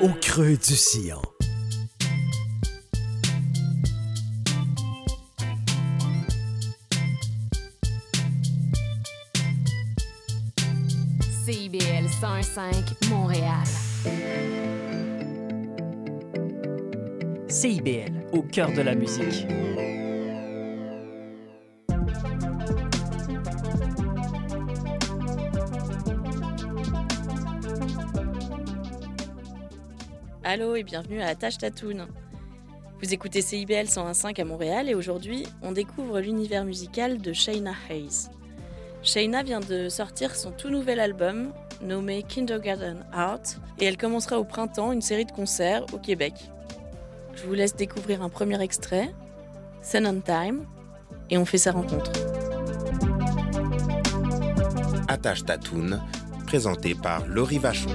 [0.00, 1.22] au creux du sillon.
[11.44, 12.74] CIBL 105
[13.10, 13.44] Montréal.
[17.48, 19.46] CIBL, au cœur de la musique.
[30.54, 32.06] Allô et bienvenue à Attache Tatoon.
[33.02, 38.28] Vous écoutez CIBL 101.5 à Montréal et aujourd'hui, on découvre l'univers musical de Shayna Hayes.
[39.02, 43.40] Shayna vient de sortir son tout nouvel album nommé Kindergarten Art
[43.80, 46.34] et elle commencera au printemps une série de concerts au Québec.
[47.34, 49.12] Je vous laisse découvrir un premier extrait,
[49.82, 50.66] Sun on Time,
[51.30, 52.12] et on fait sa rencontre.
[55.08, 55.98] Attache Tatoon,
[56.46, 57.90] présenté par Laurie Vachon.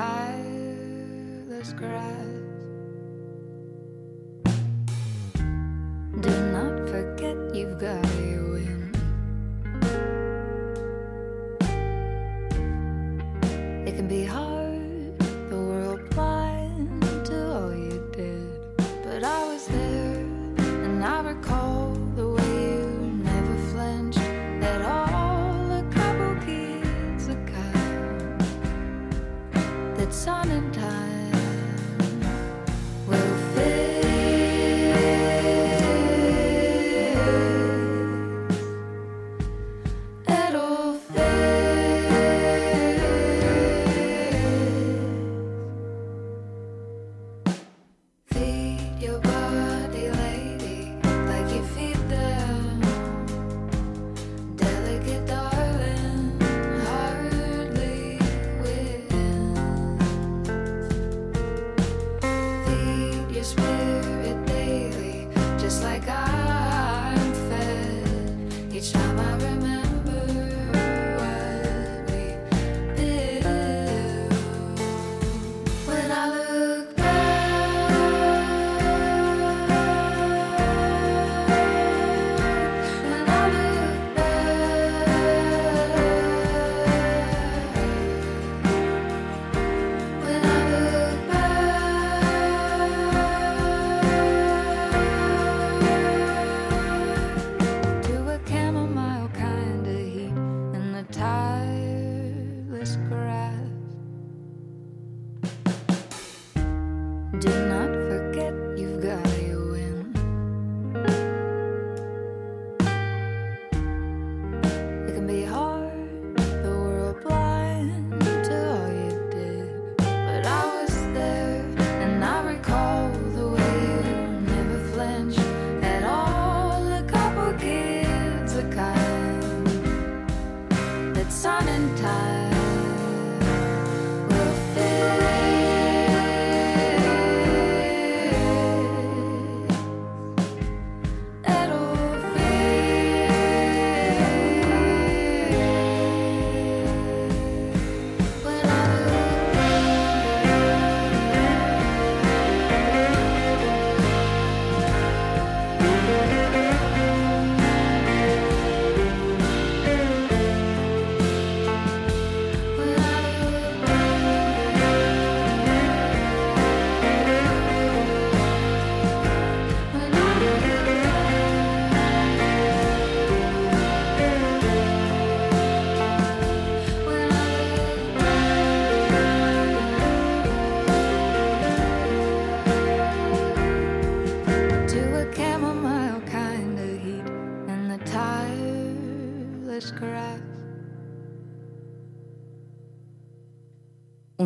[0.00, 2.39] Tireless grass.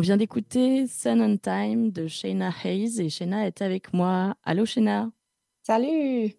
[0.05, 4.35] Vient d'écouter Sun on Time de Shayna Hayes et Shayna est avec moi.
[4.43, 5.09] Allô Shayna?
[5.63, 6.31] Salut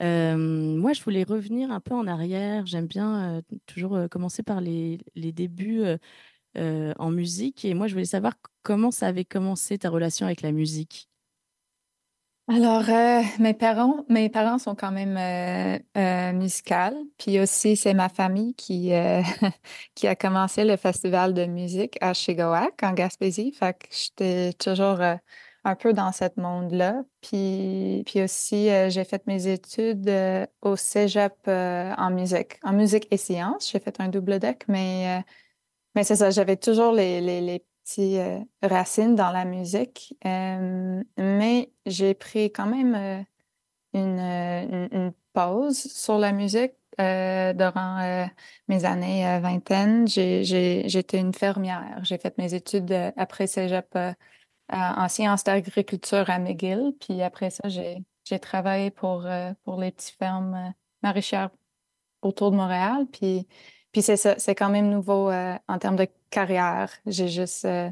[0.00, 2.64] euh, Moi, je voulais revenir un peu en arrière.
[2.64, 5.84] J'aime bien euh, toujours euh, commencer par les, les débuts
[6.56, 7.66] en musique.
[7.66, 8.32] Et moi, je voulais savoir
[8.62, 11.10] comment ça avait commencé ta relation avec la musique?
[12.50, 16.96] Alors, euh, mes parents, mes parents sont quand même euh, euh musicales.
[17.18, 19.20] Puis aussi, c'est ma famille qui, euh,
[19.94, 23.52] qui a commencé le festival de musique à Chigoac, en Gaspésie.
[23.52, 24.98] Fait que j'étais toujours
[25.64, 27.02] un peu dans ce monde-là.
[27.20, 30.10] Puis, puis aussi, j'ai fait mes études
[30.62, 33.70] au cégep en musique, en musique et sciences.
[33.70, 35.22] J'ai fait un double deck, mais,
[35.94, 37.60] mais c'est ça, j'avais toujours les
[37.98, 46.18] euh, racines dans la musique, euh, mais j'ai pris quand même euh, une, pause sur
[46.18, 48.28] la musique durant
[48.66, 50.08] mes années vingtaine.
[50.08, 52.00] J'étais une fermière.
[52.02, 53.96] J'ai fait mes études après cégep
[54.70, 59.26] en sciences d'agriculture à McGill, puis après ça, j'ai travaillé pour,
[59.62, 61.50] pour les petites fermes maraîchères
[62.22, 63.46] autour de Montréal, puis
[63.92, 66.90] puis c'est c'est quand même nouveau en termes de carrière.
[67.06, 67.90] J'ai juste, euh,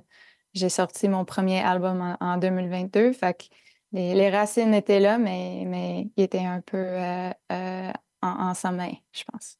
[0.55, 3.13] j'ai sorti mon premier album en, 2022.
[3.13, 3.45] Fait que
[3.93, 7.93] les, racines étaient là, mais, mais ils étaient un peu euh, euh,
[8.23, 9.59] en, sommeil, je pense.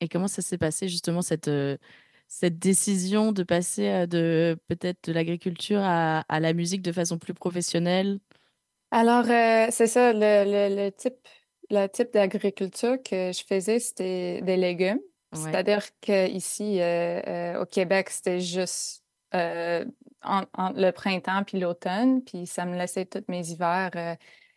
[0.00, 1.50] et, comment ça s'est passé justement cette,
[2.28, 7.34] cette décision de passer de peut-être de l'agriculture à, à, la musique de façon plus
[7.34, 8.18] professionnelle?
[8.90, 11.28] Alors, c'est ça, le, le, le, type,
[11.70, 15.00] le type d'agriculture que je faisais, c'était des légumes.
[15.36, 19.04] C'est-à-dire qu'ici, euh, euh, au Québec, c'était juste
[19.34, 19.84] euh,
[20.24, 24.16] le printemps puis l'automne, puis ça me laissait tous mes hivers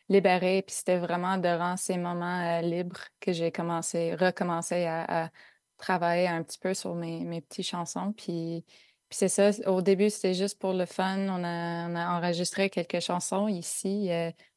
[0.10, 5.30] libérés, puis c'était vraiment durant ces moments libres que j'ai commencé, recommencé à,
[5.78, 8.66] travailler un petit peu sur mes, mes petites chansons, puis,
[9.08, 11.18] puis c'est ça, au début, c'était juste pour le fun.
[11.30, 14.10] On a, enregistré quelques chansons ici,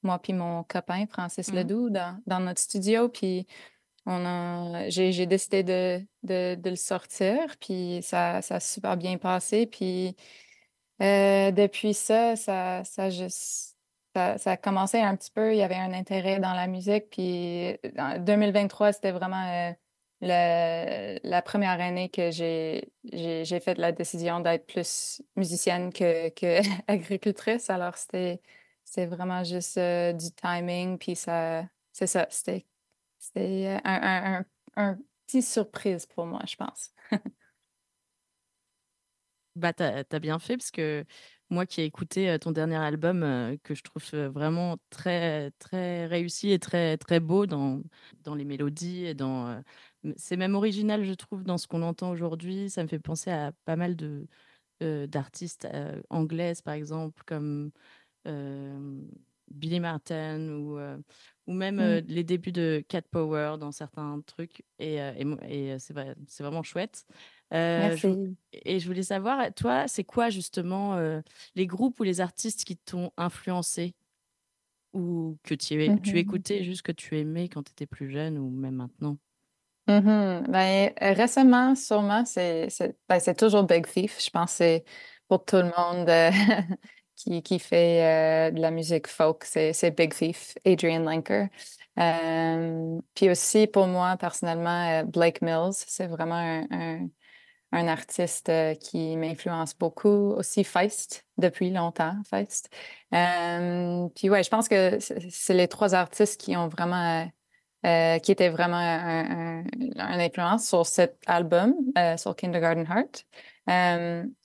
[0.03, 1.57] moi puis mon copain Francis mmh.
[1.57, 3.47] Ledoux, dans, dans notre studio, puis
[4.07, 9.67] on a, j'ai, décidé de, de, le sortir, puis ça, ça a super bien passé.
[9.67, 10.17] Puis
[11.03, 13.77] euh, depuis ça, ça, ça, juste,
[14.15, 15.53] ça, a commencé un petit peu.
[15.55, 17.11] Il y avait un intérêt dans la musique.
[17.11, 19.75] Puis en 2023, c'était vraiment
[20.23, 26.61] euh, la première année que j'ai, j'ai, fait la décision d'être plus musicienne que, que.
[27.73, 28.41] Alors c'était,
[29.07, 30.99] vraiment juste euh, du timing.
[30.99, 32.67] Puis ça, c'est ça, c'était
[33.23, 34.45] c'est euh, un, un,
[34.77, 36.91] un, petit surprise pour moi, je pense.
[39.57, 41.05] bah, t'as as bien fait parce que
[41.51, 43.21] moi qui ai écouté ton dernier album,
[43.63, 47.83] que je trouve vraiment très, très réussi et très, très beau dans,
[48.25, 49.63] dans les mélodies dans.
[50.17, 52.71] c'est même original, je trouve, dans ce qu'on entend aujourd'hui.
[52.71, 54.27] Ça me fait penser à pas mal de
[54.81, 55.69] d'artistes
[56.11, 57.71] anglaises, par exemple, comme
[59.53, 60.79] Billy Martin ou
[61.47, 62.05] ou même mmh.
[62.09, 64.65] les débuts de Cat Power dans certains trucs.
[64.79, 67.05] Et, et, c'est, vrai, c'est vraiment chouette.
[67.51, 68.37] Merci.
[68.53, 70.99] et je voulais savoir, toi, c'est quoi justement
[71.55, 73.95] les groupes ou les artistes qui t'ont influencé?
[74.93, 78.39] Ou que tu, tu mmh écoutais juste que tu aimais quand tu étais plus jeune
[78.39, 79.17] ou même maintenant?
[79.89, 84.23] Mmh ben, récemment, sûrement, c'est, c'est, ben, toujours Big Thief.
[84.23, 84.85] Je pense que c'est
[85.29, 86.09] pour tout le monde
[87.25, 91.49] qui, fait euh, de la musique folk, c'est Big Thief, Adrian Lenker.
[91.99, 97.09] Euh, puis aussi, pour moi, personnellement, euh, Blake Mills, c'est vraiment un,
[97.73, 98.51] un, artiste
[98.81, 100.33] qui m'influence beaucoup.
[100.33, 102.71] Aussi Feist, depuis longtemps, Feist.
[103.11, 107.31] puis ouais, je pense que c'est les trois artistes qui ont vraiment...
[107.83, 109.65] qui étaient vraiment un,
[109.99, 111.75] influence sur cet album,
[112.17, 113.27] sur Kindergarten Heart.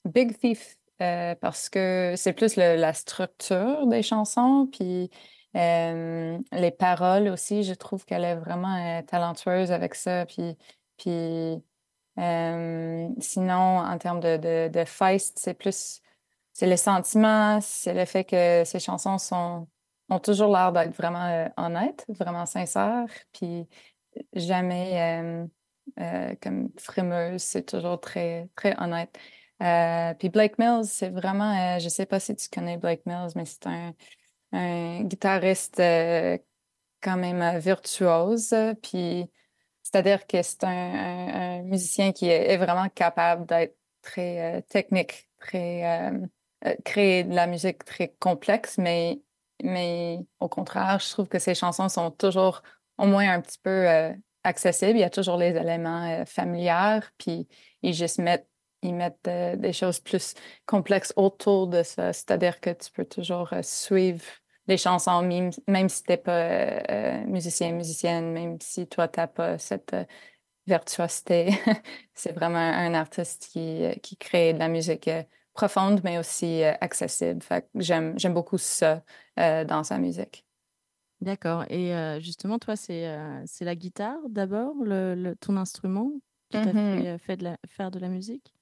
[0.04, 5.10] Big Thief euh, parce que c'est plus la structure des chansons, puis
[5.56, 10.26] euh, les paroles aussi, je trouve qu'elle est vraiment euh, talentueuse avec ça.
[10.26, 10.56] Puis,
[10.96, 11.62] puis
[12.16, 16.00] sinon, en termes de, de, de feist, c'est plus
[16.52, 19.68] c'est le sentiment, c'est le fait que ces chansons sont,
[20.08, 23.68] ont toujours l'air d'être vraiment honnêtes, vraiment sincères, puis
[24.34, 25.46] jamais
[26.42, 29.16] comme frimeuses, c'est toujours très, très honnête.
[29.62, 33.30] Euh, puis Blake Mills, c'est vraiment, euh, je sais pas si tu connais Blake Mills,
[33.34, 36.38] mais c'est un, guitariste euh,
[37.02, 38.54] quand même virtuose.
[38.82, 39.30] Puis
[39.82, 46.12] c'est-à-dire que c'est un, musicien qui est, vraiment capable d'être très technique, très
[46.84, 49.20] créer de la musique très complexe, mais,
[49.62, 52.62] mais au contraire, je trouve que ses chansons sont toujours
[52.98, 53.86] au moins un petit peu
[54.44, 54.98] accessibles.
[54.98, 57.48] Il y a toujours les éléments familiers, puis
[57.82, 58.48] ils juste mettent
[58.82, 60.34] ils mettent euh, des choses plus
[60.66, 62.12] complexes autour de ça.
[62.12, 64.22] C'est-à-dire que tu peux toujours euh, suivre
[64.66, 66.32] les chansons, même, même si tu n'es pas
[66.90, 70.04] euh, musicien, musicienne, même si toi, tu n'as pas cette euh,
[70.66, 71.50] virtuosité.
[72.14, 75.10] C'est vraiment un artiste qui, qui crée de la musique
[75.54, 77.42] profonde, mais aussi accessible.
[77.42, 79.02] Fait j'aime, beaucoup ça
[79.38, 80.44] euh, dans sa musique.
[81.20, 81.64] D'accord.
[81.68, 83.04] Et justement, toi, c'est
[83.60, 86.12] la guitare d'abord, le, le- ton instrument
[86.48, 86.74] qui t'a Mhm.
[86.74, 88.54] fait, euh, fait de la- faire de la musique?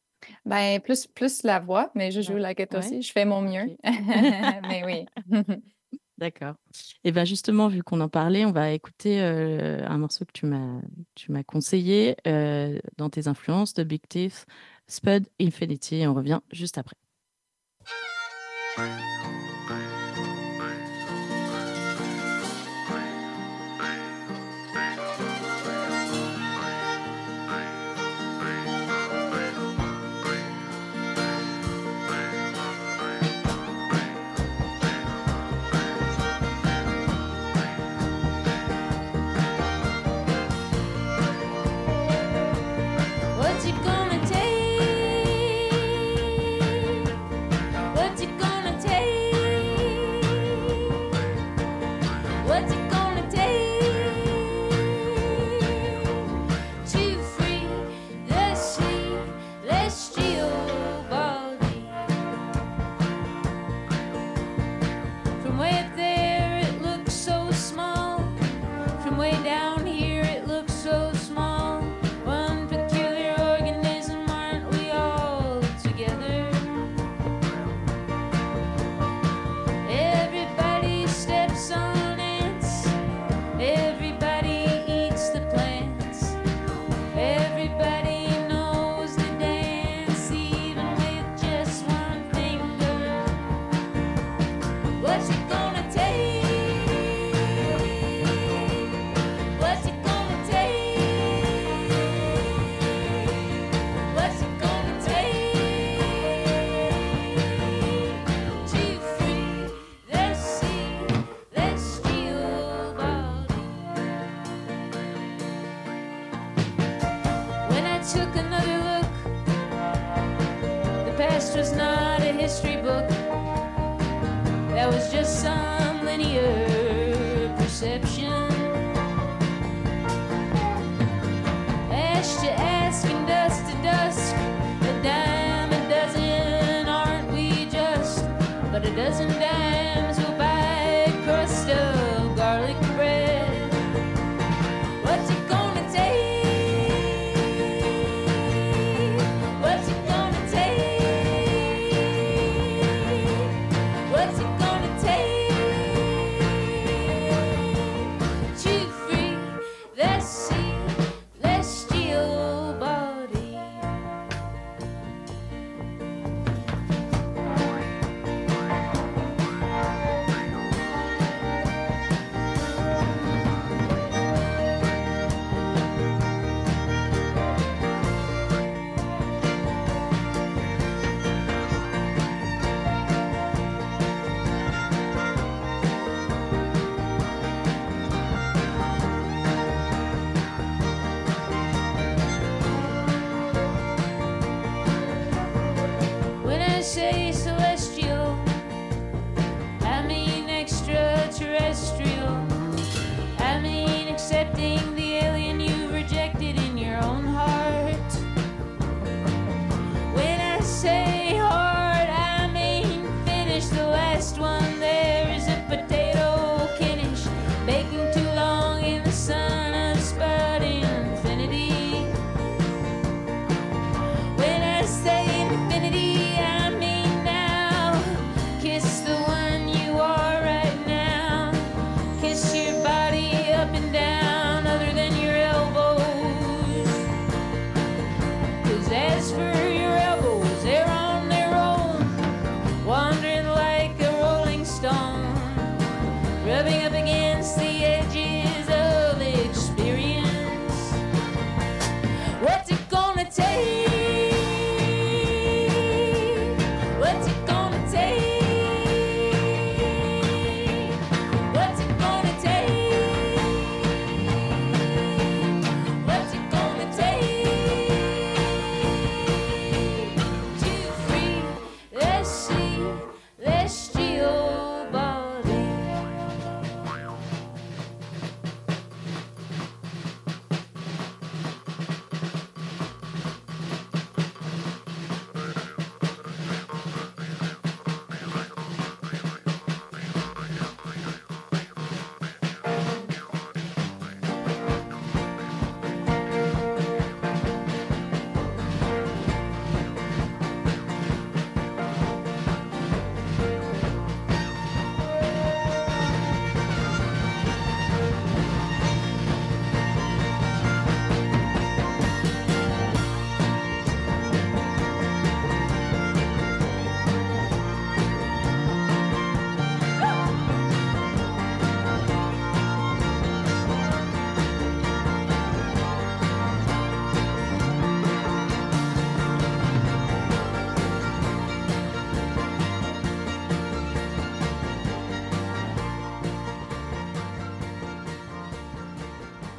[0.45, 2.41] Ben, plus, plus la voix, mais je joue Ouais.
[2.41, 2.87] la guitare Ouais.
[2.87, 3.03] aussi.
[3.03, 3.77] Je fais mon mieux.
[4.69, 5.07] Mais oui.
[6.19, 6.55] D'accord.
[7.05, 10.47] Et bien justement, vu qu'on en parlait, on va écouter euh, un morceau que tu
[10.47, 10.81] m'as
[11.15, 14.47] tu m'as conseillé euh, dans tes influences de Big Thief,
[14.89, 15.97] Spud Infinity.
[15.97, 16.97] Et on revient juste après.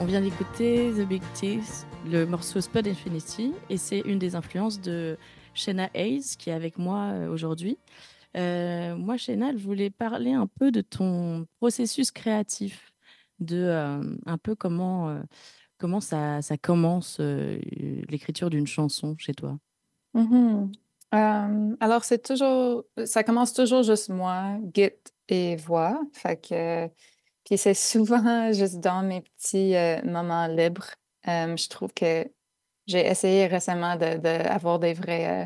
[0.07, 5.17] Vient d'écouter The Big Teeth, le morceau Spud Infinity, et c'est une des influences de
[5.53, 7.77] Shena Hayes qui est avec moi euh, aujourd'hui.
[8.37, 12.93] Euh, moi, Shena, je voulais parler un peu de ton processus créatif,
[13.39, 15.21] de euh, un peu comment,
[15.77, 19.59] comment ça, ça commence l'écriture d'une chanson chez toi.
[20.13, 20.71] Mhm.
[21.13, 24.89] Euh, alors, c'est toujours, ça commence toujours juste moi, git
[25.27, 25.99] et voix.
[26.13, 26.37] Fait
[27.47, 30.89] puis c'est souvent juste dans mes petits euh, moments libres.
[31.29, 32.29] Euh, je trouve que
[32.87, 35.45] j'ai essayé récemment de, de avoir des vraies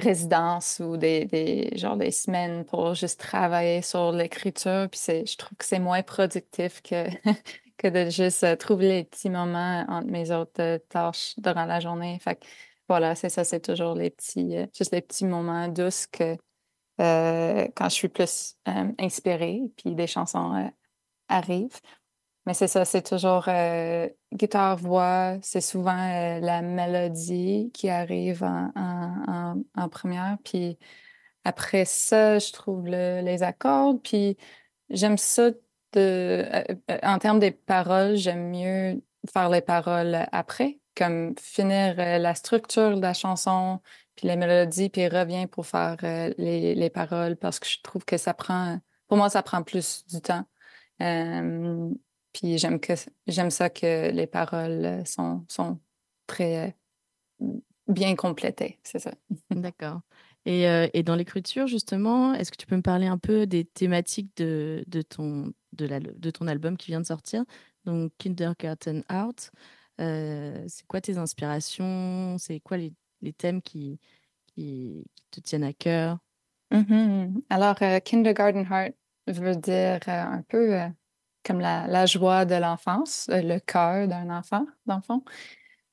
[0.00, 4.88] résidences ou des, des, genre des semaines pour juste travailler sur l'écriture.
[4.90, 7.08] Puis je trouve que c'est moins productif que,
[7.76, 12.18] que de juste trouver les petits moments entre mes autres tâches durant la journée.
[12.20, 12.46] Fait que
[12.88, 16.36] voilà, c'est ça, c'est toujours les petits, juste les petits moments douces que
[16.98, 18.56] quand je suis plus
[18.98, 20.70] inspirée, puis des chansons
[21.28, 21.80] arrivent.
[22.46, 28.72] Mais c'est ça, c'est toujours euh, guitare-voix, c'est souvent euh, la mélodie qui arrive en,
[28.74, 30.38] en, en, première.
[30.44, 30.78] Puis
[31.44, 33.96] après ça, je trouve le- les accords.
[34.02, 34.36] Puis
[34.90, 35.50] j'aime ça
[35.96, 36.64] euh,
[37.02, 43.02] en termes des paroles, j'aime mieux faire les paroles après, comme finir la structure de
[43.02, 43.80] la chanson,
[44.16, 45.96] puis les mélodies, puis revient pour faire
[46.38, 50.04] les, les paroles parce que je trouve que ça prend, pour moi, ça prend plus
[50.06, 50.44] du temps.
[51.02, 51.90] Euh,
[52.32, 52.92] puis j'aime que
[53.26, 55.80] j'aime ça que les paroles sont, sont
[56.26, 56.76] très
[57.40, 57.46] euh,
[57.86, 59.12] bien complétées, c'est ça.
[59.50, 60.00] D'accord.
[60.44, 63.64] Et, euh, et dans l'écriture, justement, est-ce que tu peux me parler un peu des
[63.64, 67.44] thématiques de, de, ton, de, la- de ton album qui vient de sortir,
[67.84, 69.50] donc Kindergarten Out
[70.00, 72.36] Euh, C'est quoi tes inspirations?
[72.38, 73.98] C'est quoi les, les thèmes qui,
[74.46, 76.18] qui, qui te tiennent à cœur?
[76.70, 77.42] Mhm.
[77.50, 78.94] Alors, euh, Kindergarten Heart
[79.32, 80.88] veut dire euh, un peu euh,
[81.44, 85.22] comme la, la joie de l'enfance, euh, le cœur d'un enfant, dans le fond.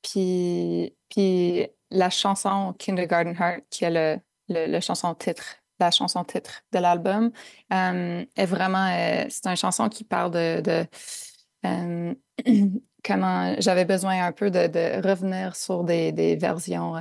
[0.02, 4.19] Puis, puis la chanson Kindergarten Heart, qui est le,
[4.50, 7.32] le, chanson titre, la chanson titre de l'album,
[7.71, 8.88] est vraiment,
[9.30, 12.17] c'est une chanson qui parle de, de
[13.04, 16.95] comment j'avais besoin un peu de, de revenir sur des, des versions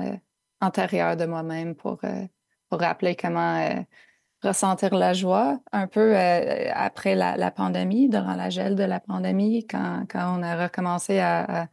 [0.63, 2.01] antérieures de moi-même pour,
[2.71, 3.85] pour rappeler comment
[4.47, 9.67] ressentir la joie un peu euh, après la, pandémie, durant la gel de la pandémie,
[9.67, 11.69] quand, quand on a recommencé à,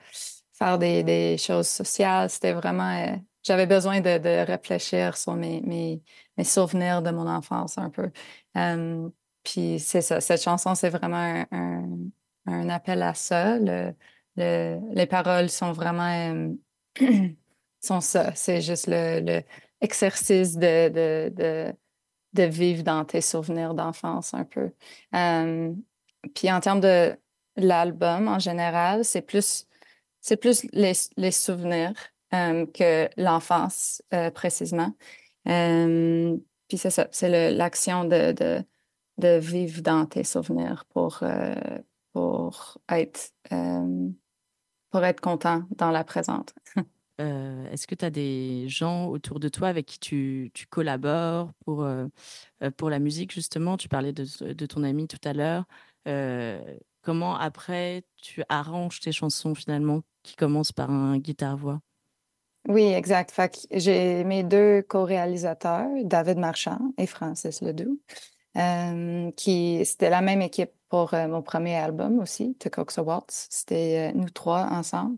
[0.54, 2.30] faire des, choses sociales.
[2.30, 2.92] C'était vraiment...
[2.98, 8.12] euh, j'avais besoin de, réfléchir sur mes, mes, souvenirs de mon enfance un peu.
[8.58, 9.10] Euh,
[9.44, 13.58] puis c'est ça, cette chanson, c'est vraiment un, appel à ça.
[13.58, 13.94] Le,
[14.36, 16.54] le- les paroles sont vraiment...
[17.82, 19.22] sont ça, c'est juste le,
[20.90, 21.74] de,
[22.34, 24.72] de vivre dans tes souvenirs d'enfance un peu.
[25.16, 25.74] Euh,
[26.36, 27.16] puis en termes de
[27.58, 29.68] l'album en général, c'est plus,
[30.22, 31.94] c'est plus les, les souvenirs
[32.34, 34.94] euh, que l'enfance euh, précisément.
[35.44, 38.64] Puis c'est c'est l'action de, de,
[39.18, 41.24] de vivre dans tes souvenirs pour,
[42.14, 43.34] pour être,
[44.90, 46.54] pour être content dans la présente.
[47.22, 51.84] Euh, Est-ce que tu as des gens autour de toi avec qui tu, collabores pour,
[51.84, 52.08] euh,
[52.64, 53.78] euh, pour la musique, justement?
[53.78, 55.66] Tu parlais de, ton ami tout à l'heure.
[57.04, 61.80] Comment après tu arranges tes chansons finalement qui commencent par un guitare-voix?
[62.68, 63.36] Oui, exact.
[63.72, 68.00] J'ai mes deux co-réalisateurs, David Marchand et Francis Ledoux,
[69.36, 73.48] qui c'était la même équipe pour mon premier album aussi, The Cox Waltz.
[73.50, 75.18] C'était nous trois ensemble.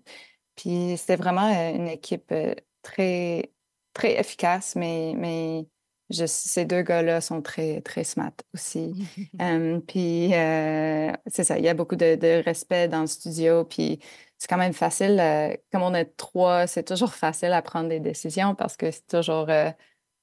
[0.56, 2.34] Puis c'était vraiment une équipe
[2.82, 3.52] très,
[3.94, 5.68] très efficace, mais, mais
[6.10, 8.94] je- ces deux gars-là sont très, très smart aussi.
[9.88, 14.00] Puis euh, c'est ça, il y a beaucoup de, de respect dans le studio, puis
[14.38, 18.00] c'est quand même facile, euh, comme on est trois, c'est toujours facile à prendre des
[18.00, 19.72] décisions parce que c'est toujours, euh,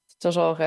[0.07, 0.57] c'est toujours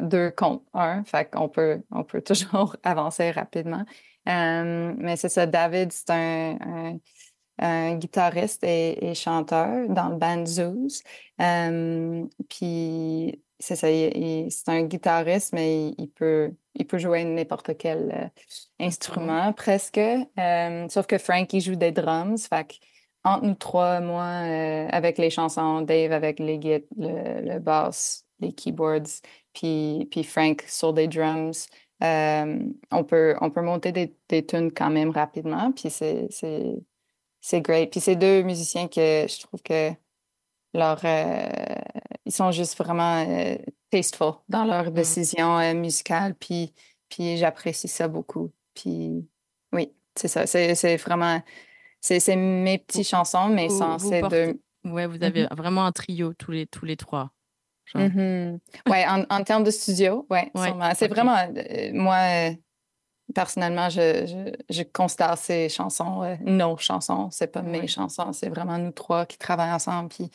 [0.00, 3.84] deux contre un, fait qu'on peut, on peut toujours avancer rapidement.
[4.26, 6.98] Mais c'est ça, David, c'est un, un,
[7.60, 11.02] un guitariste et, et chanteur dans le band Zeus.
[11.40, 17.76] Euh, puis c'est ça, c'est un guitariste, mais il, il peut, il peut jouer n'importe
[17.76, 19.98] quel euh, instrument presque.
[19.98, 22.48] Euh, sauf que Frank, il joue des drums.
[22.48, 22.74] Fait que
[23.22, 28.24] entre nous trois, moi, euh, avec les chansons, Dave avec les guides, le, le bass,
[28.40, 29.20] les keyboards,
[29.52, 31.66] puis, puis Frank sur des drums.
[32.02, 32.58] euh,
[32.90, 36.28] on peut, on peut monter des, des tunes quand même rapidement, puis c'est,
[37.40, 37.90] c'est, great.
[37.90, 39.90] Puis c'est deux musiciens que je trouve que
[40.74, 41.48] leur, euh,
[42.26, 43.56] ils sont juste vraiment euh,
[43.90, 46.72] tasteful dans leurs décisions euh, musicales, puis,
[47.08, 48.50] puis j'apprécie ça beaucoup.
[48.74, 49.26] Puis
[49.72, 50.46] oui, c'est ça.
[50.46, 51.42] C'est c'est vraiment.
[52.00, 54.60] C'est c'est mes petites chansons, mais Vous- sans vous ces portez- deux.
[54.90, 57.30] Ouais, vous avez vraiment un trio tous les tous les trois.
[57.94, 58.60] Mhm.
[58.88, 60.50] Ouais, en, en termes de studio, ouais.
[60.94, 62.52] C'est vraiment, euh, moi,
[63.34, 67.28] personnellement, je, je, je considère ces chansons euh, nos chansons.
[67.30, 70.08] C'est pas mes chansons, c'est vraiment nous trois qui travaillons ensemble.
[70.08, 70.30] Puis,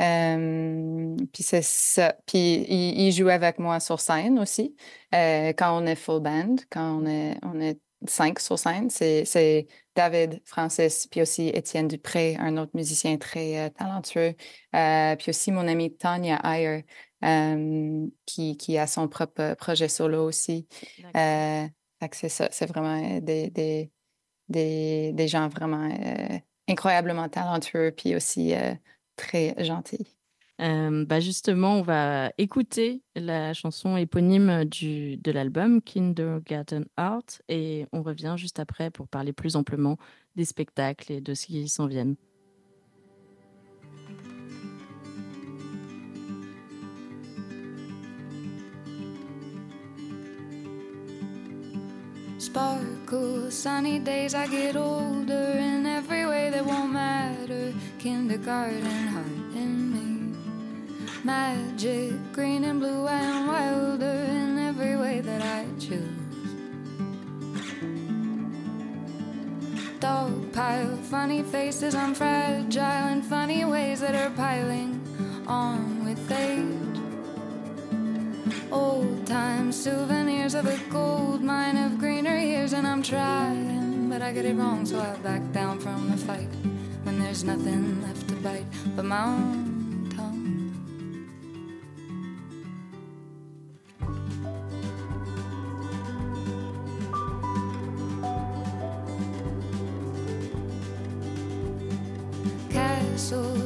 [0.00, 2.14] euh, puis c'est ça.
[2.26, 4.74] Puis il, il joue avec moi sur scène aussi.
[5.14, 9.24] Euh, quand on est full band, quand on est, on est cinq sur scène, c'est,
[9.26, 14.34] c'est David, Francis, puis aussi Étienne Dupré, un autre musicien très talentueux.
[14.72, 16.86] Puis aussi mon amie Tanya Ayer,
[18.24, 20.66] qui, qui a son propre projet solo aussi.
[22.12, 23.90] C'est ça, c'est vraiment euh, des, des,
[24.48, 28.74] des, des gens vraiment euh, incroyablement talentueux, puis aussi euh,
[29.16, 30.16] très gentils.
[30.58, 38.02] Bah justement, on va écouter la chanson éponyme du, de l'album Kindergarten Art et on
[38.02, 39.96] revient juste après pour parler plus amplement
[40.36, 42.16] des spectacles et de ce qui s'en viennent.
[52.50, 57.72] Sparkle, sunny days, I get older in every way that won't matter.
[58.00, 60.36] Kindergarten heart in me.
[61.22, 66.02] Magic, green and blue, I am wilder in every way that I choose.
[70.00, 75.00] Dog pile, funny faces, I'm fragile in funny ways that are piling
[75.46, 76.79] on with age.
[78.72, 84.32] Old time souvenirs of a gold mine of greener years, and I'm trying, but I
[84.32, 86.48] get it wrong, so I back down from the fight
[87.04, 90.36] when there's nothing left to bite but my own tongue.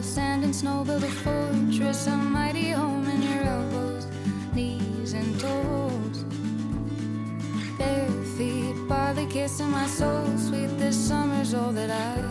[0.02, 1.08] Sand and snow, build a
[9.54, 12.22] barley kissing my soul, sweet this summer's all that I.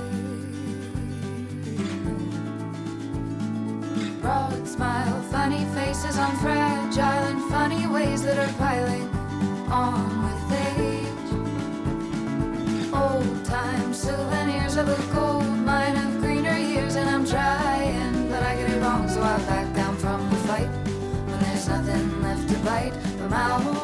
[4.22, 9.10] Broad smile, funny faces, I'm fragile in funny ways that are piling
[9.70, 11.30] on with age.
[12.94, 18.56] Old time souvenirs of a gold mine of greener years, and I'm trying, but I
[18.56, 20.70] get it wrong, so I back down from the fight
[21.28, 23.83] when there's nothing left to bite but my own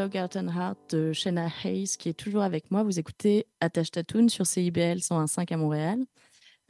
[0.00, 2.82] Kindergarten Heart de Shanna Hayes qui est toujours avec moi.
[2.82, 6.04] Vous écoutez Attache Tatoune sur CIBL 101.5 à Montréal.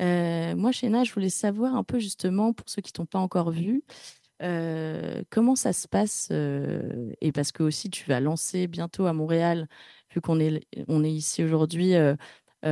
[0.02, 3.50] Euh, moi, Shanna, je voulais savoir un peu justement, pour ceux qui t'ont pas encore
[3.50, 3.84] vu,
[4.42, 9.12] euh, comment ça se passe euh, et parce que aussi tu vas lancer bientôt à
[9.12, 9.68] Montréal,
[10.12, 11.92] vu qu'on est, on est ici aujourd'hui,
[12.62, 12.68] tu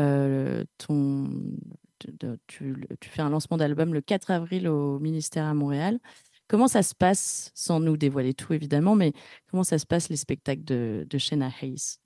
[3.11, 6.01] fais un lancement d'album le 4 avril au ministère à Montréal.
[6.49, 9.13] Comment ça se passe, sans nous dévoiler tout évidemment, mais
[9.51, 11.99] comment ça se passe les spectacles de, de Shanna Hayes?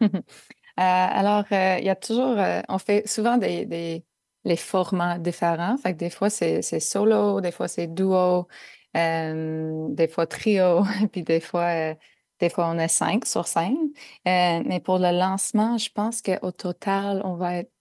[0.78, 4.02] Euh, alors, euh, il y a toujours, euh, on fait souvent des,
[4.44, 5.76] les formats différents.
[5.76, 8.46] Fait des fois, c'est solo, des fois, c'est duo,
[8.94, 11.94] des fois trio, puis des fois,
[12.40, 13.76] des fois, on est cinq sur scène.
[14.26, 17.72] Euh, mais pour le lancement, je pense qu'au total, on va être,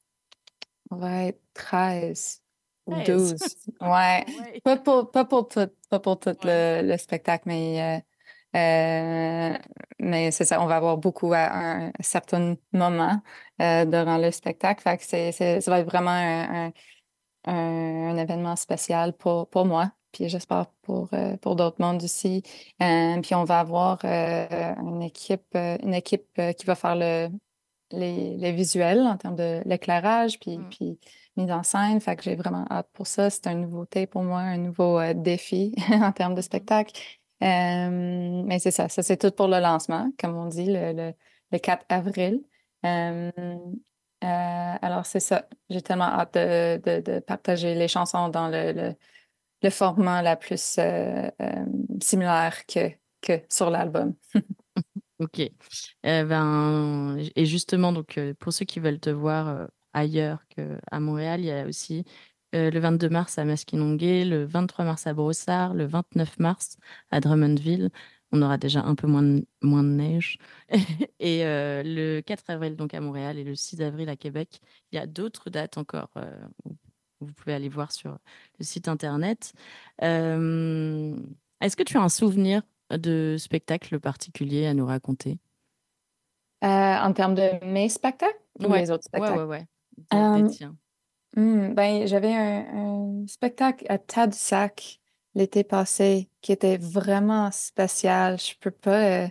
[0.91, 2.41] on va être 13
[2.89, 3.35] ou 13.
[3.35, 3.55] 12.
[3.81, 4.25] Ouais.
[4.63, 7.99] Pas pour, pas pour tout, pas pour tout le, le spectacle, mais euh,
[8.55, 9.57] Euh,
[9.99, 13.21] mais c'est ça, on va avoir beaucoup à un certain moment
[13.61, 14.81] euh, durant le spectacle.
[14.81, 16.71] Fait que c'est, c'est- ça va être vraiment un,
[17.45, 19.91] un- événement spécial pour, pour moi.
[20.11, 21.09] Puis j'espère pour,
[21.41, 22.41] pour d'autres mondes aussi.
[22.81, 27.29] Euh, puis on va avoir euh, une équipe, une équipe qui va faire le,
[27.91, 30.69] les, les visuels en termes de l'éclairage, puis, Mm.
[30.69, 30.99] puis
[31.39, 31.99] mise en scène.
[32.01, 33.29] Fait que j'ai vraiment hâte pour ça.
[33.29, 36.99] C'est une nouveauté pour moi, un nouveau euh, défi en termes de spectacle.
[37.43, 41.13] Euh, mais c'est ça, ça c'est tout pour le lancement, comme on dit, le, le,
[41.51, 42.41] le 4 avril.
[42.85, 43.31] Euh,
[44.21, 48.95] alors c'est ça, j'ai tellement hâte de, de, de partager les chansons dans le, le,
[49.63, 50.79] le format la plus
[52.01, 54.15] similaire que, que sur l'album.
[55.19, 55.39] Ok.
[55.39, 55.51] Eh
[56.23, 61.51] ben, et justement, donc, pour ceux qui veulent te voir ailleurs qu'à Montréal, il y
[61.51, 62.05] a aussi
[62.55, 66.77] euh, le 22 mars à Maskinongé, le 23 mars à Brossard, le 29 mars
[67.11, 67.89] à Drummondville.
[68.31, 70.37] On aura déjà un peu moins de, moins de neige.
[71.19, 74.59] et euh, le 4 avril, donc à Montréal, et le 6 avril à Québec.
[74.91, 76.09] Il y a d'autres dates encore.
[76.17, 76.31] euh,
[77.21, 78.17] vous pouvez aller voir sur
[78.59, 79.53] le site internet.
[80.03, 81.15] Euh,
[81.61, 85.37] Est-ce que tu as un souvenir de spectacle particulier à nous raconter?
[86.61, 89.39] En termes de mes spectacles ou Ouais, les autres spectacles?
[89.39, 89.67] ouais, ouais.
[91.35, 94.99] Hmm, ben, j'avais un, un spectacle à Tadoussac
[95.35, 98.39] l'été passé qui était vraiment spécial.
[98.39, 99.27] Je peux pas, euh,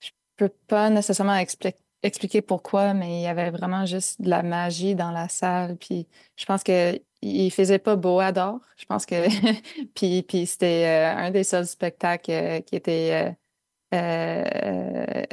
[0.00, 4.42] je peux pas nécessairement expli- expliquer pourquoi, mais il y avait vraiment juste de la
[4.42, 5.76] magie dans la salle.
[5.78, 8.60] Puis je pense que il faisait pas beau à Dor.
[8.76, 9.14] Je pense que
[9.94, 13.34] puis, puis c'était euh, un des seuls spectacles euh, qui était
[13.94, 15.24] euh,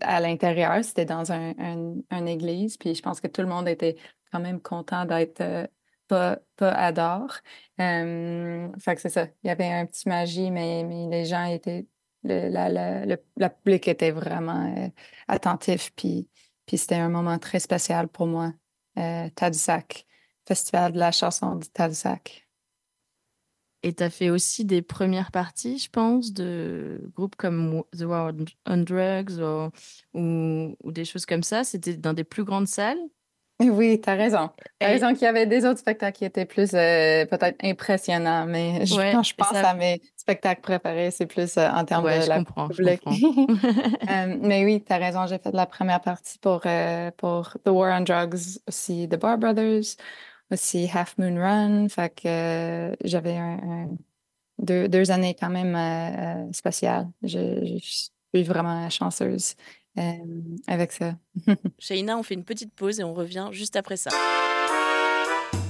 [0.00, 0.82] à l'intérieur.
[0.84, 2.76] C'était dans un, un- une église.
[2.76, 3.96] Puis je pense que tout le monde était
[4.32, 5.66] quand même content d'être euh,
[6.08, 7.38] pas, pas à Dor.
[7.76, 9.26] Fait que c'est ça.
[9.42, 11.86] Il y avait un petit magie, mais, mais les gens étaient.
[12.24, 13.16] Le, la, la, le,
[13.48, 14.88] public était vraiment euh,
[15.28, 15.92] attentif.
[15.94, 16.28] Puis,
[16.66, 18.52] puis c'était un moment très spécial pour moi.
[18.98, 20.04] Euh, Tadoussac,
[20.46, 22.47] Festival de la chanson du Tadoussac.
[23.82, 28.32] Et tu as fait aussi des premières parties, je pense, de groupes comme The War
[28.66, 29.70] on Drugs ou,
[30.18, 31.62] ou, ou des choses comme ça.
[31.64, 32.98] C'était dans des plus grandes salles.
[33.60, 34.50] Oui, tu as raison.
[34.80, 37.56] Tu as Et- raison qu'il y avait des autres spectacles qui étaient plus euh, peut-être
[37.64, 41.68] impressionnants, mais je, Ouais, quand je pense ça- à mes spectacles préférés, c'est plus euh,
[41.68, 43.02] en termes Ouais, de je la comprends, je public.
[44.10, 47.68] Euh, mais oui, tu as raison, j'ai fait la première partie pour, euh, pour The
[47.70, 49.96] War on Drugs, aussi The Bar Brothers,
[50.50, 51.88] aussi Half Moon Run.
[51.88, 53.88] Fait que euh, j'avais un, un-
[54.58, 57.08] deux, deux années quand même euh, euh, spéciales.
[57.22, 57.78] Je, je
[58.34, 59.54] suis vraiment chanceuse
[59.98, 60.12] euh,
[60.66, 61.14] avec ça.
[61.78, 64.10] Shaina, on fait une petite pause et on revient juste après ça.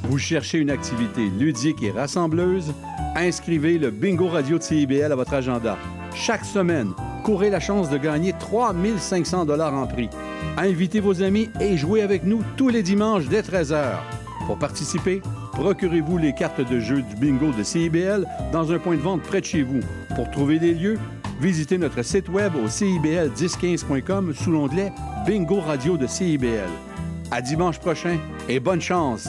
[0.04, 2.72] Vous cherchez une activité ludique et rassembleuse?
[3.14, 5.76] Inscrivez le Bingo Radio de CIBL à votre agenda.
[6.14, 6.92] Chaque semaine,
[7.24, 10.08] courez la chance de gagner 3500 dollars en prix.
[10.56, 13.96] Invitez vos amis et jouez avec nous tous les dimanches dès 13h.
[14.48, 15.20] Pour participer,
[15.52, 19.42] procurez-vous les cartes de jeu du bingo de CIBL dans un point de vente près
[19.42, 19.80] de chez vous.
[20.16, 20.98] Pour trouver des lieux,
[21.38, 24.90] visitez notre site web au cibl1015.com sous l'onglet
[25.26, 26.70] Bingo Radio de CIBL.
[27.30, 28.16] À dimanche prochain
[28.48, 29.28] et bonne chance!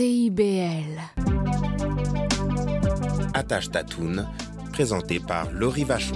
[0.00, 0.98] CIBL.
[3.34, 4.26] Attache ta toune,
[4.72, 6.14] présenté par Laurie Vachon.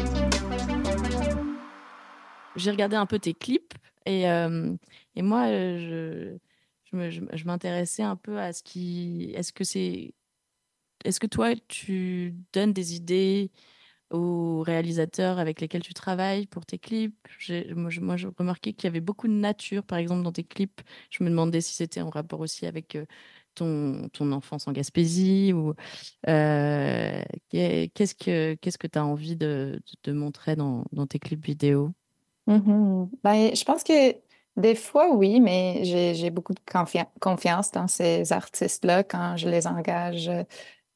[2.56, 3.74] J'ai regardé un peu tes clips
[4.06, 4.74] et, euh,
[5.16, 6.38] et moi, euh, je,
[6.90, 9.32] je me- je, je m'intéressais un peu à ce qui.
[9.34, 10.14] Est-ce que c'est.
[11.04, 13.50] Est-ce que toi, tu donnes des idées
[14.10, 17.28] aux réalisateurs avec lesquels tu travailles pour tes clips?
[17.38, 20.32] J'ai- Moi, je- moi, j'ai remarqué qu'il y avait beaucoup de nature, par exemple, dans
[20.32, 20.80] tes clips.
[21.10, 23.04] Je me demandais si c'était en rapport aussi avec euh,
[23.54, 25.74] ton, ton enfance en Gaspésie ou
[26.28, 31.18] euh, qu'est- qu'est-ce que qu'est-ce que tu as envie de, de montrer dans, dans tes
[31.18, 31.92] clips vidéo?
[32.46, 33.10] Mhm.
[33.22, 34.16] Ben, je pense que
[34.56, 39.02] des fois, oui, mais j'ai, beaucoup de confia- confiance dans ces artistes-là.
[39.04, 40.30] Quand je les engage,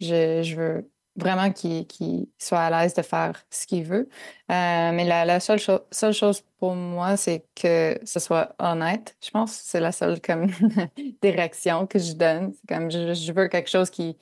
[0.00, 4.08] je, je veux vraiment qu'ils, qu'ils soient à l'aise de faire ce qu'ils veulent.
[4.50, 9.16] Euh, mais la, la seule, cho- seule chose pour moi, c'est que ce soit honnête.
[9.22, 10.48] Je pense que c'est la seule comme
[11.22, 12.54] direction que je donne.
[12.68, 14.16] Comme je, je veux quelque chose qui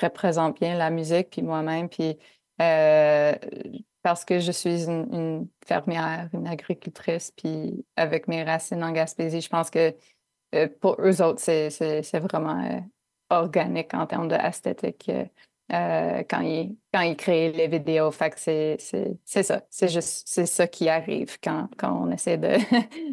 [0.00, 2.18] représente bien la musique, puis moi-même, puis
[2.60, 3.34] euh,
[4.02, 9.48] parce que je suis une, fermière, une agricultrice, puis avec mes racines en Gaspésie, je
[9.48, 9.94] pense que
[10.54, 11.68] euh, pour eux autres, c'est,
[12.18, 12.82] vraiment
[13.30, 15.24] organique en termes d'esthétique euh,
[15.72, 18.10] euh, quand, ils, quand ils créent les vidéos.
[18.10, 18.78] Fait c'est,
[19.24, 19.62] ça.
[19.70, 22.56] C'est juste c'est ça qui arrive quand, quand on essaie de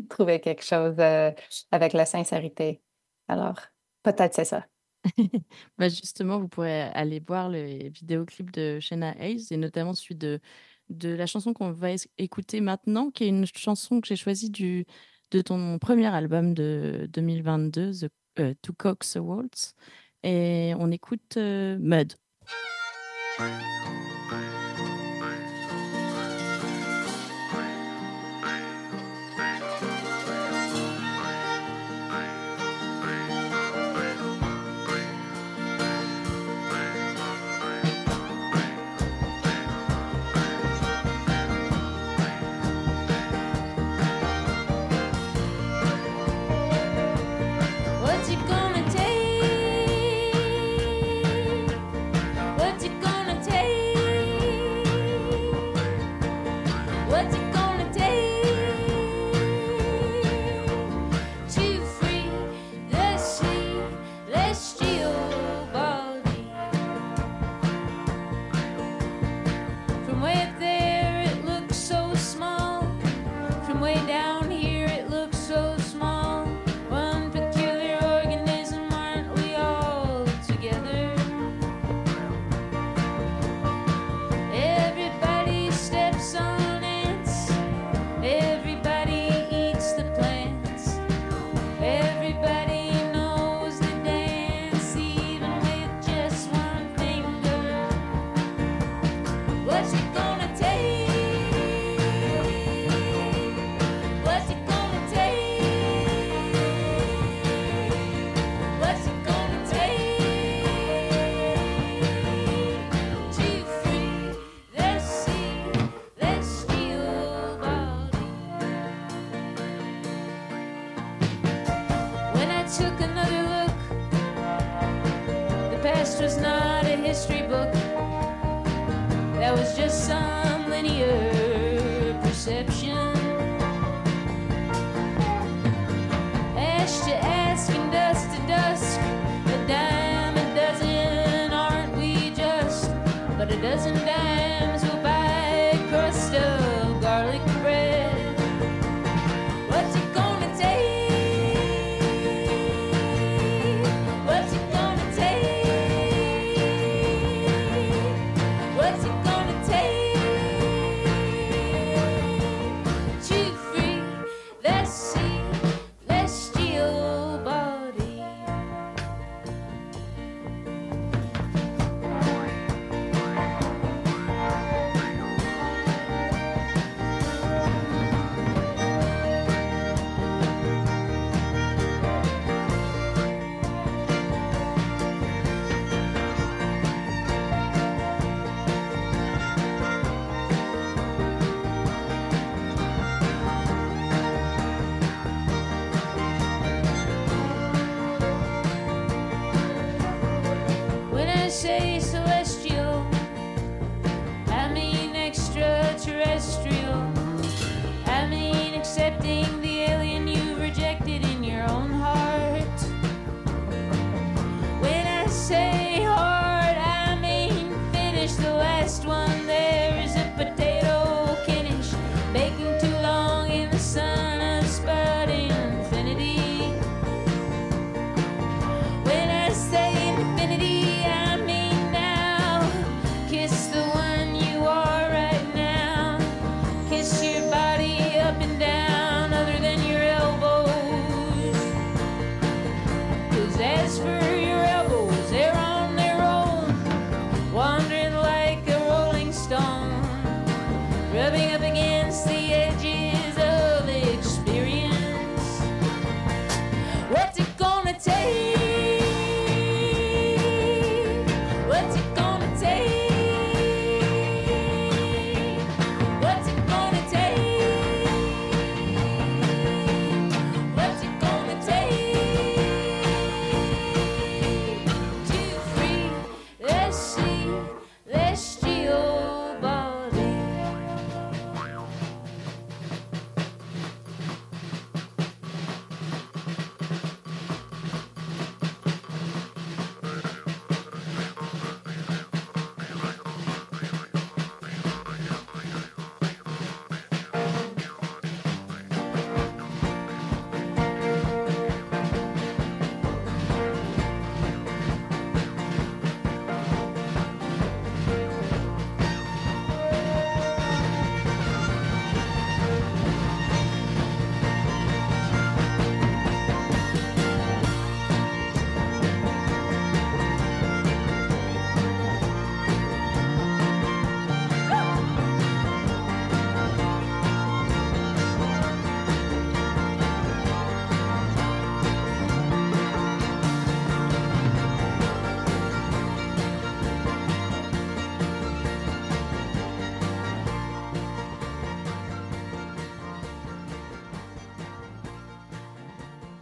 [0.09, 1.31] trouver quelque chose euh,
[1.71, 2.81] avec la sincérité.
[3.27, 3.59] Alors,
[4.03, 4.65] peut-être c'est ça.
[5.77, 10.41] Bah, justement, vous pourrez aller voir les vidéoclips de Shayna Hayes et notamment celui de,
[10.89, 14.85] de la chanson qu'on va écouter maintenant, qui est une chanson que j'ai choisie du,
[15.31, 19.75] de ton premier album de 2022, The, euh, Cocks a Waltz.
[20.23, 21.77] Et on écoute euh,
[22.49, 22.59] Mud.
[23.39, 24.08] What's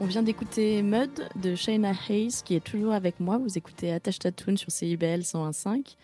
[0.08, 3.38] vient d'écouter Mud de Shayna Hayes, qui est toujours avec moi.
[3.38, 5.98] Vous écoutez Attache Tatoon sur CIBL 101.5.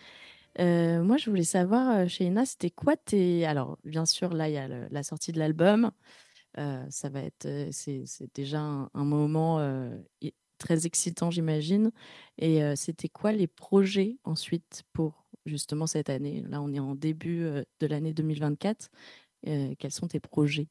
[0.60, 3.46] Euh, moi, je voulais savoir, euh, Shayna, c'était quoi tes...
[3.46, 5.90] Alors, bien sûr, là, il y a la sortie de l'album.
[6.58, 7.48] Euh, ça va être...
[7.70, 9.58] C'est déjà un, moment
[10.58, 11.90] très excitant, j'imagine.
[12.36, 16.44] Et c'était quoi les projets ensuite pour justement cette année?
[16.48, 17.48] Là, on est en début
[17.80, 18.90] de l'année 2024.
[19.46, 20.68] Euh, quels sont tes projets?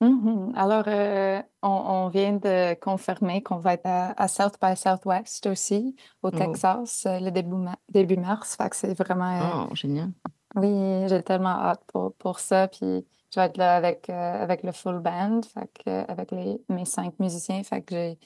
[0.00, 0.52] Mhm.
[0.56, 5.46] Alors, euh, on, on vient de confirmer qu'on va être à, à South by Southwest
[5.46, 6.30] aussi, au Oh.
[6.30, 8.56] Texas, euh, le début, ma- début mars.
[8.56, 9.40] Fait que c'est vraiment.
[9.40, 10.12] euh, Oh, génial.
[10.54, 12.68] oui, j'ai tellement hâte pour, pour ça.
[12.68, 16.30] Puis, je vais être là avec, euh, avec le full band, fait que, euh, avec
[16.30, 17.62] les, mes cinq musiciens.
[17.62, 18.18] Fait que j'ai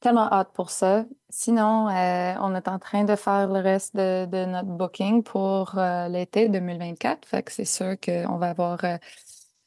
[0.00, 1.06] tellement hâte pour ça.
[1.30, 5.72] Sinon, euh, on est en train de faire le reste de, de notre booking pour
[6.10, 7.26] l'été 2024.
[7.28, 8.78] Fait que c'est sûr qu'on va avoir.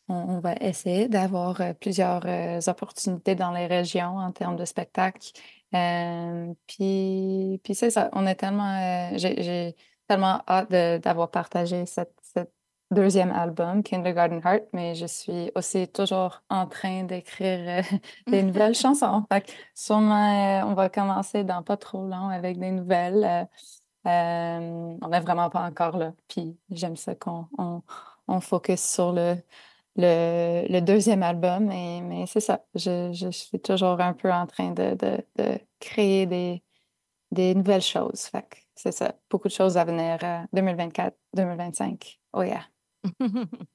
[0.10, 4.66] On, on va essayer d'avoir euh, plusieurs euh, opportunités dans les régions en termes de
[4.66, 5.32] spectacles.
[5.74, 9.76] Euh, puis, puis c'est ça, on est tellement, j'ai,
[10.07, 12.51] tellement hâte d'avoir partagé cette, cette
[12.91, 17.97] deuxième album, Kindergarten Heart, mais je suis aussi toujours en train d'écrire euh,
[18.28, 19.26] des nouvelles chansons.
[19.32, 23.47] Fait que sûrement, euh, on va commencer dans pas trop long avec des nouvelles.
[24.05, 26.14] euh, on n'est vraiment pas encore là.
[26.28, 27.84] Puis j'aime ça qu'on on,
[28.28, 29.36] on focus sur le,
[29.96, 31.72] le, le deuxième album.
[31.72, 35.60] Et, mais c'est ça, je, je suis toujours un peu en train de, de, de
[35.80, 36.64] créer des,
[37.32, 38.30] des nouvelles choses.
[38.76, 42.20] C'est ça, beaucoup de choses à venir euh, 2024, 2025.
[42.34, 42.66] Oh yeah.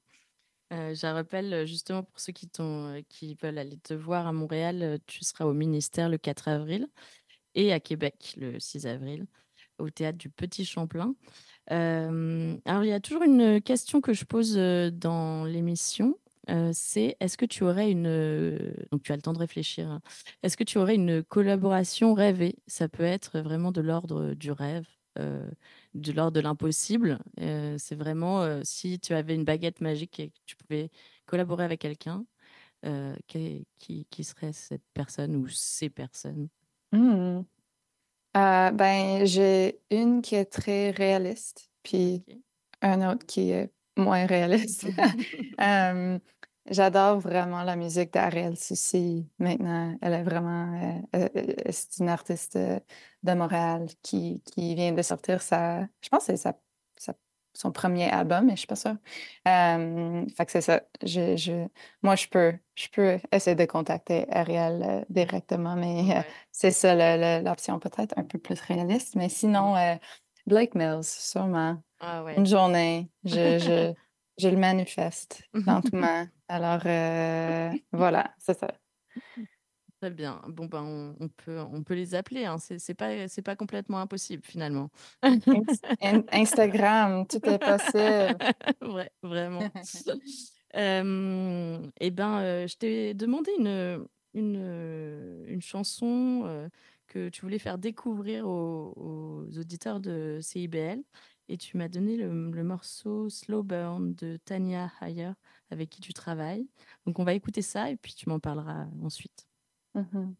[0.73, 4.33] Euh, je rappelle euh, justement pour ceux qui, euh, qui veulent aller te voir à
[4.33, 6.87] Montréal, euh, tu seras au ministère le 4 avril
[7.55, 9.27] et à Québec le 6 avril
[9.79, 11.15] au théâtre du Petit Champlain.
[11.71, 16.17] Euh, alors il y a toujours une question que je pose euh, dans l'émission,
[16.49, 18.73] euh, c'est est-ce que tu aurais une...
[18.91, 19.89] Donc tu as le temps de réfléchir.
[19.89, 20.01] hein.
[20.43, 22.55] Est-ce que tu aurais une collaboration rêvée?
[22.67, 24.87] Ça peut être vraiment de l'ordre du rêve.
[25.15, 27.19] de l'ordre de l'impossible.
[27.37, 30.91] C'est vraiment si tu avais une baguette magique et que tu pouvais
[31.25, 32.25] collaborer avec quelqu'un,
[33.27, 33.65] qui,
[34.11, 36.49] qui, serait cette personne ou ces personnes?
[36.91, 37.41] Hmm.
[38.35, 42.25] Euh, ben, j'ai une qui est très réaliste, puis
[42.81, 44.85] un autre qui est moins réaliste.
[46.69, 49.95] J'adore vraiment la musique d'Ariel Soucy maintenant.
[50.01, 55.41] Elle est vraiment, euh, euh, c'est une artiste de Montréal qui, qui vient de sortir
[55.43, 56.59] sa, je pense que c'est sa,
[56.97, 57.13] sa-
[57.55, 58.97] son premier album, mais je suis pas sûre.
[59.47, 60.81] Euh, fait que c'est ça.
[61.03, 61.67] Je, je,
[62.03, 67.41] moi, je peux, je peux essayer de contacter Ariel euh, directement, mais euh, c'est ça
[67.41, 69.15] l'option peut-être un peu plus réaliste.
[69.15, 69.95] Mais sinon, euh,
[70.45, 71.81] Blake Mills, sûrement.
[71.99, 72.35] Ah ouais.
[72.35, 73.93] Une journée, je, je,
[74.37, 76.27] je le manifeste lentement.
[76.47, 76.81] Alors,
[77.91, 78.67] voilà, c'est ça.
[80.05, 80.39] Très bien.
[80.49, 82.45] Bon, ben, on, on peut, on peut les appeler.
[82.45, 82.57] Hein.
[82.59, 84.91] C'est pas, c'est pas complètement impossible, finalement.
[85.23, 85.39] Ins-
[85.99, 88.37] In- Instagram, tout est possible.
[88.81, 89.61] Vrai, vraiment.
[90.75, 96.67] Euh, eh ben, euh, je t'ai demandé une, une, une chanson euh,
[97.07, 101.01] que tu voulais faire découvrir aux, aux auditeurs de CIBL
[101.47, 105.31] et tu m'as donné le, le morceau Slow Burn de Tania Hayer
[105.71, 106.67] avec qui tu travailles.
[107.05, 109.47] Donc, on va écouter ça et puis tu m'en parleras ensuite.
[109.95, 110.35] 嗯哼。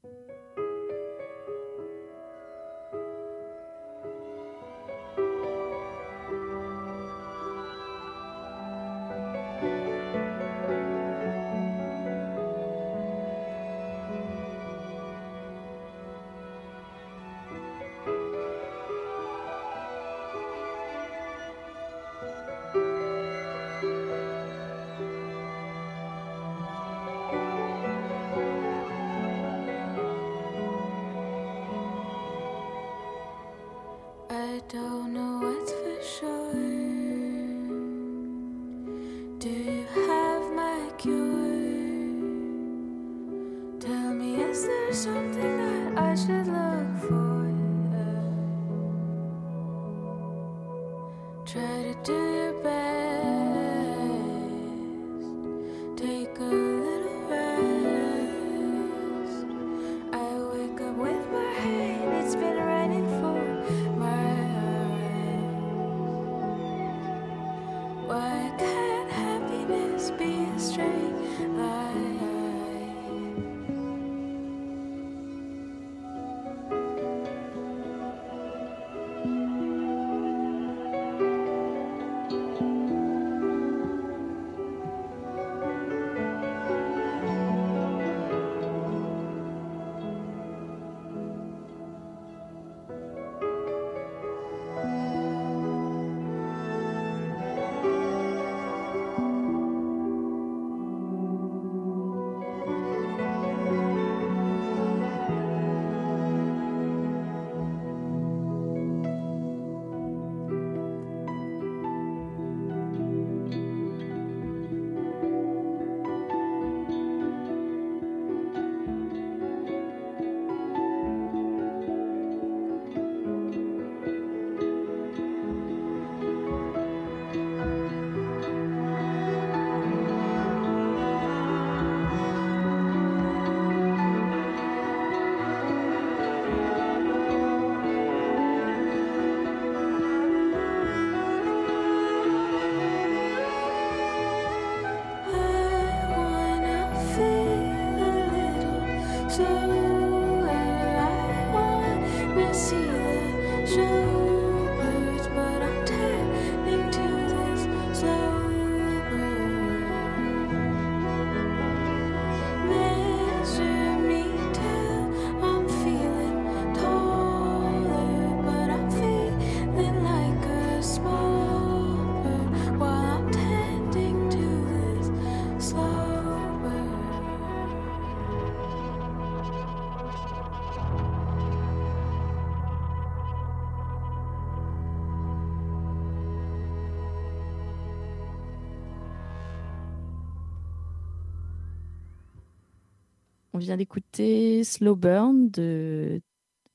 [193.55, 196.21] On vient d'écouter Slow Burn de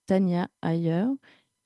[0.06, 1.04] Tanya Ayer,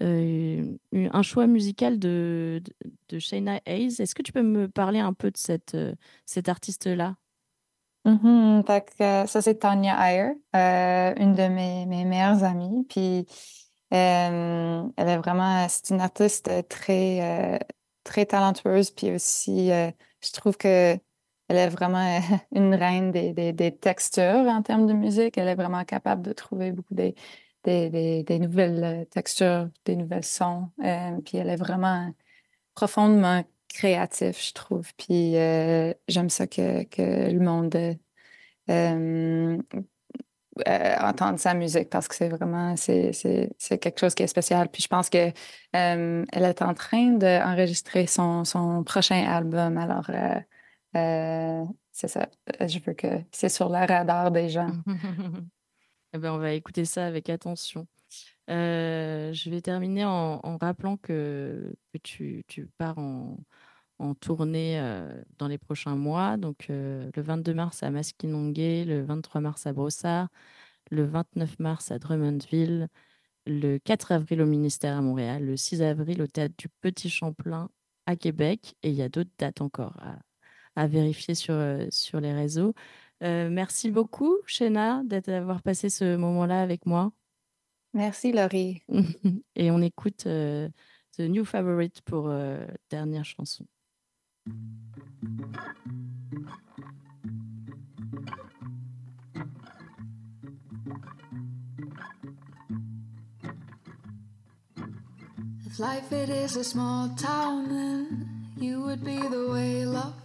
[0.03, 2.61] euh, un choix musical de,
[3.09, 4.01] de, Shayna Hayes.
[4.01, 5.95] Est-ce que tu peux me parler un peu de cette, euh,
[6.49, 7.15] artiste-là?
[8.05, 12.85] Mhm, que, euh, ça, c'est Tanya Ayer, une de mes, meilleures amies.
[12.89, 13.25] Puis,
[13.91, 17.61] elle est vraiment, c'est une artiste très,
[18.03, 18.91] très talentueuse.
[18.91, 20.99] Puis aussi, je trouve que
[21.49, 22.21] elle est vraiment
[22.53, 25.39] une reine des, des, des textures en termes de musique.
[25.39, 27.15] Elle est vraiment capable de trouver beaucoup des,
[27.65, 30.71] des, des, nouvelles textures, des nouvelles sons.
[30.85, 32.13] Euh, puis elle est vraiment
[32.75, 33.43] profondément
[33.75, 34.93] créatif, je trouve.
[34.97, 37.75] Puis euh, j'aime ça que, que le monde
[38.71, 39.59] euh,
[40.69, 44.69] euh, entende sa musique parce que c'est vraiment c'est, c'est quelque chose qui est spécial.
[44.69, 45.33] Puis je pense que
[45.73, 49.77] elle est en train d'enregistrer son, son prochain album.
[49.77, 50.11] Alors
[50.95, 52.29] c'est ça.
[52.61, 54.73] Je veux que c'est sur le radar des gens.
[56.17, 57.89] Eh ben, on va écouter ça avec attention.
[58.51, 62.45] Euh, je vais terminer en, rappelant que, tu,
[62.79, 63.37] pars en,
[64.21, 66.37] tournée euh, dans les prochains mois.
[66.37, 70.29] Donc, euh, le 22 mars à Maskinongé, le 23 mars à Brossard,
[70.91, 72.89] le 29 mars à Drummondville,
[73.47, 77.71] le 4 avril au ministère à Montréal, le 6 avril au théâtre du Petit Champlain
[78.07, 78.77] à Québec.
[78.83, 79.97] Et il y a d'autres dates encore
[80.77, 81.55] à vérifier sur,
[81.91, 82.75] sur les réseaux.
[83.21, 87.13] merci beaucoup, Shena, d'avoir passé ce moment-là avec moi.
[87.93, 88.83] Merci, Laurie.
[89.57, 92.33] Et on écoute The New Favorite pour
[92.91, 93.67] dernière chanson.
[105.75, 110.24] If life it is a small town, then you would be the way love.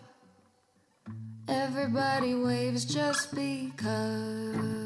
[1.51, 4.78] Everybody waves just because.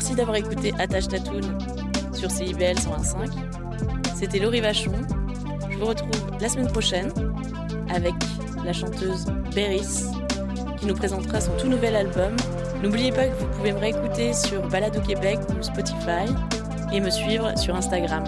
[0.00, 1.42] Merci d'avoir écouté Attache Tatoon
[2.14, 3.28] sur CIBL 101.5.
[4.16, 4.92] C'était Laurie Vachon.
[5.68, 7.12] Je vous retrouve la semaine prochaine
[7.94, 8.14] avec
[8.64, 10.06] la chanteuse Beris
[10.78, 12.34] qui nous présentera son tout nouvel album.
[12.82, 16.32] N'oubliez pas que vous pouvez me réécouter sur Balado Québec ou Spotify
[16.94, 18.24] et me suivre sur Instagram.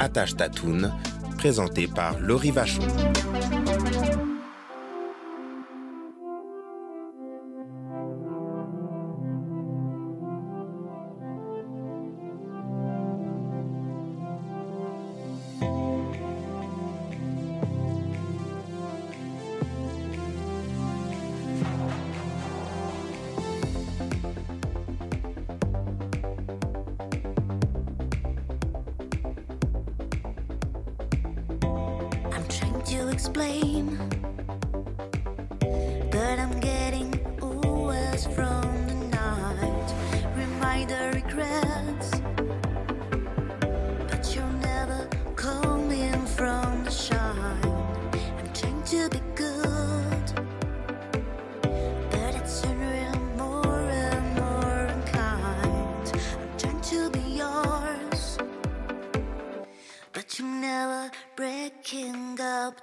[0.00, 0.92] Attache Tatoune,
[1.38, 2.82] présenté par Laurie Vachon.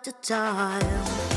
[0.08, 1.29] Up the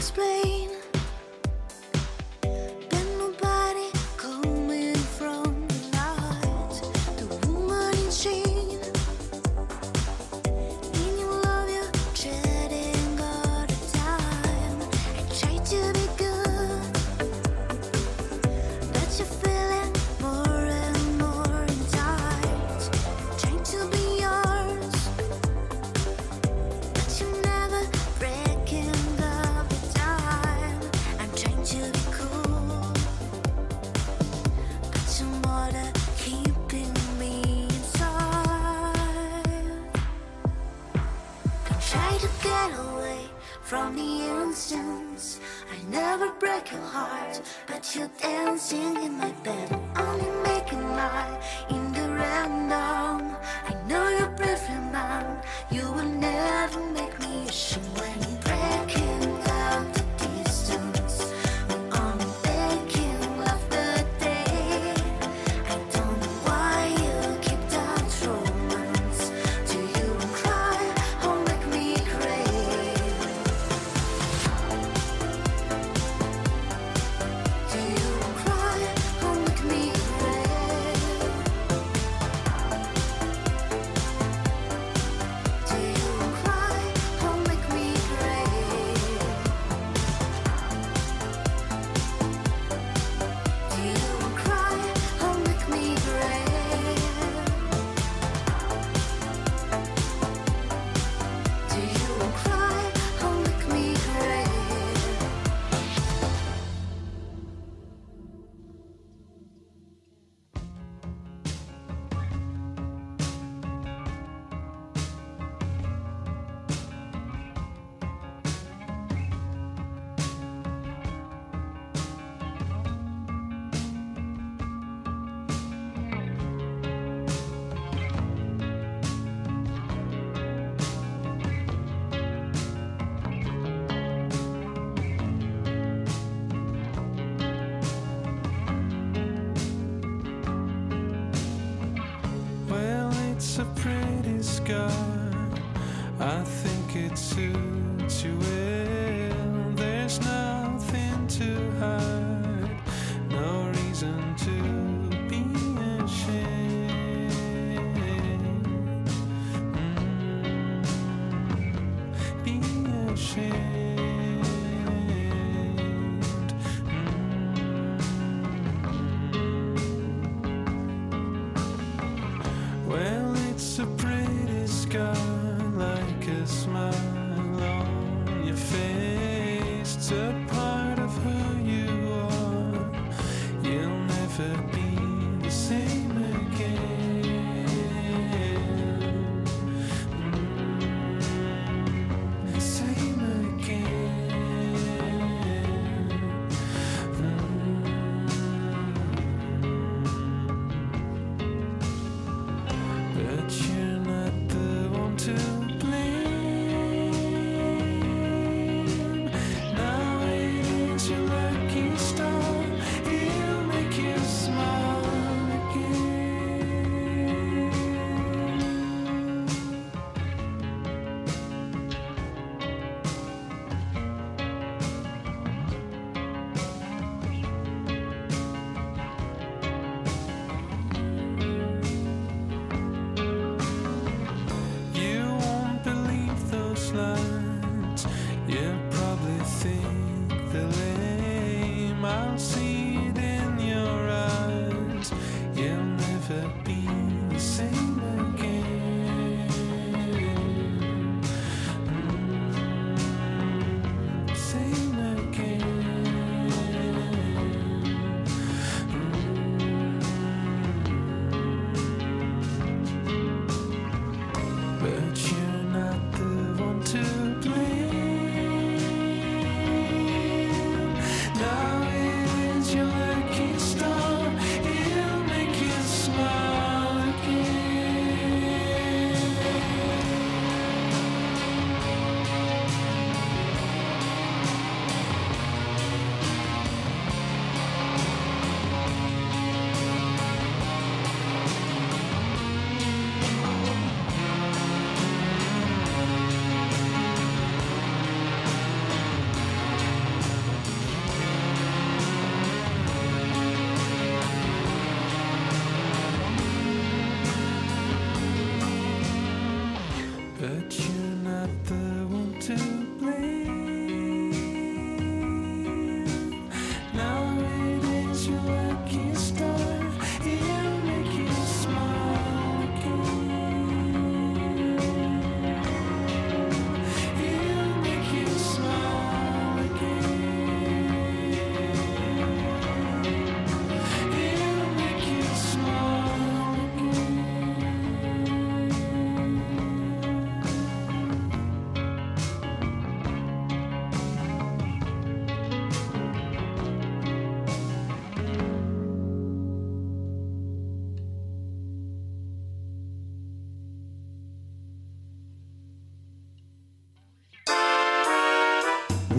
[0.00, 0.39] explain,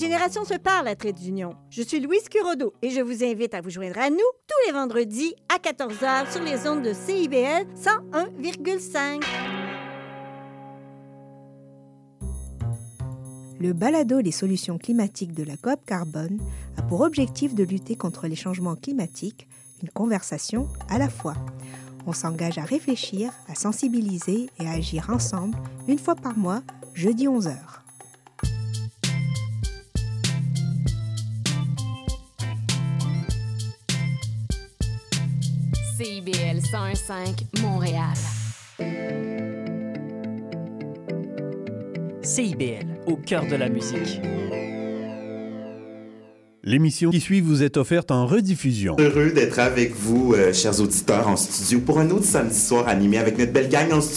[0.00, 1.54] Générations se parlent à Trait d'Union.
[1.68, 4.72] Je suis Louise Curodo et je vous invite à vous joindre à nous tous les
[4.72, 9.22] vendredis à 14h sur les ondes de CIBL 101,5.
[13.60, 16.40] Le balado Les solutions climatiques de la COP Carbone
[16.78, 19.46] a pour objectif de lutter contre les changements climatiques,
[19.82, 21.34] une conversation à la fois.
[22.06, 26.62] On s'engage à réfléchir, à sensibiliser et à agir ensemble une fois par mois,
[26.94, 27.79] jeudi 11h.
[36.02, 38.14] CIBL 101.5 Montréal.
[42.22, 44.18] CIBL, au cœur de la musique.
[46.62, 48.96] L'émission qui suit vous est offerte en rediffusion.
[48.98, 53.18] Heureux d'être avec vous, euh, chers auditeurs, en studio pour un autre samedi soir animé
[53.18, 54.08] avec notre belle gang en studio.